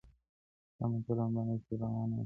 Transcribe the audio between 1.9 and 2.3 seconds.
نه وي